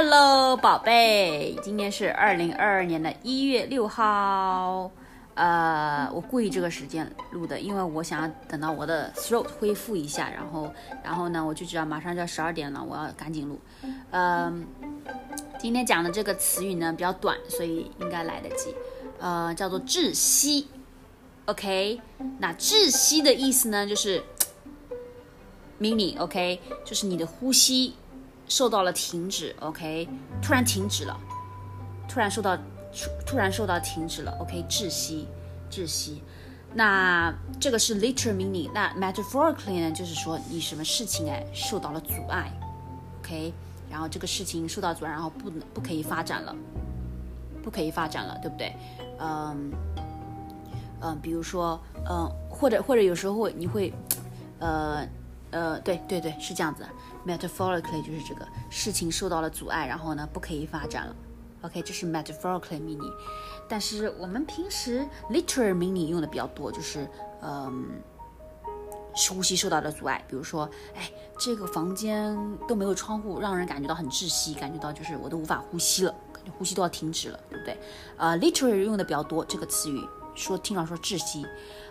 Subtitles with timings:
[0.00, 4.88] Hello，宝贝，今天是二零二二年的一月六号。
[5.34, 10.72] 呃，我故意这个时间录的，因为我想要等到我的 throat 恢复一下，然后，
[11.02, 13.58] 然后呢，我就知道马上就要十二点了，我要赶紧录。
[14.12, 14.68] 嗯，
[15.58, 18.72] 今天讲的这个词语呢比较短，所以应该来得及。
[19.18, 20.68] 呃，叫做窒息。
[21.46, 22.00] OK，
[22.38, 24.22] 那窒息的意思呢，就是
[25.82, 27.96] meaning，OK，就是你的呼吸
[28.48, 30.08] 受到了停止，OK，
[30.42, 31.18] 突然停止了，
[32.08, 32.56] 突然受到
[33.26, 35.28] 突然受到停止了，OK，窒息，
[35.70, 36.22] 窒息。
[36.74, 42.50] 那这个是 literal meaning，那 metaphorically 呢，就是说你什么事情哎受到了阻碍
[43.20, 43.52] ，OK，
[43.90, 46.54] 然后这个事情受到阻碍，然后不能不可以发展了，
[47.62, 48.74] 不可以发展了，对不对？
[49.20, 49.72] 嗯。
[51.00, 53.94] 嗯，比如说，嗯，或者或者有时候你会，
[54.58, 55.08] 呃
[55.50, 56.86] 呃，对对对，是这样子
[57.26, 61.16] ，metaphorically 就是这个事情受到了阻碍，然后呢不可以发展了。
[61.62, 63.12] OK，这是 metaphorically meaning，
[63.68, 67.08] 但是我们平时 literal meaning 用的比较多，就是
[67.42, 68.00] 嗯，
[69.30, 72.36] 呼吸受到了阻碍，比如说，哎，这个房间
[72.68, 77.76] 都没有窗户，让人感觉到很窒息，感觉到就是我都无法呼吸了，感觉呼吸都要停止了，对不对？
[78.16, 80.06] 呃，literal 用的比较多这个词语。
[80.34, 81.44] 说听到说窒息，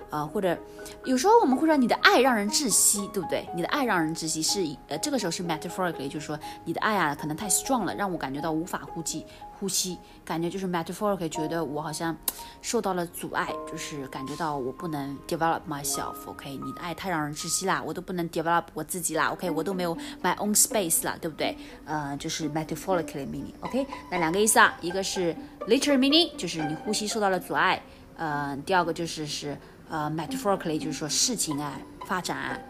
[0.09, 0.57] 呃，或者
[1.05, 3.47] 有时候我们会说你的爱让人窒息，对不对？
[3.53, 9.25] 你的爱让人窒息是呃这个时候是 metaphorically，就是说你的爱啊可能太 strong 了，让我感觉到无法呼吸，
[9.59, 12.15] 呼吸，感觉就是 metaphorically 觉得我好像
[12.61, 16.51] 受到了阻碍，就是感觉到我不能 develop myself，OK？
[16.57, 19.49] 你的爱太让人窒息啦，我都不能 develop 我自己啦，OK？
[19.51, 21.57] 我都没有 my own space 了，对不对？
[21.85, 23.85] 呃，就是 metaphorically meaning，OK？
[24.09, 25.35] 那两个意思啊，一个是
[25.67, 27.81] literal meaning，就是你呼吸受到了阻碍。
[28.15, 29.55] 呃，第二个就是是
[29.89, 31.73] 呃，metaphorically 就是说事情啊
[32.05, 32.61] 发展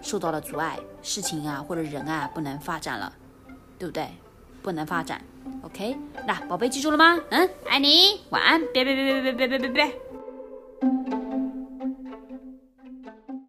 [0.00, 3.12] 受到了阻碍，事情啊或者人啊不能发展了，
[3.78, 4.08] 对不对？
[4.62, 5.20] 不能发展
[5.62, 5.94] ，OK？
[6.26, 7.20] 那宝贝记住了吗？
[7.28, 10.00] 嗯，爱你，晚安，别别别别别别别别别。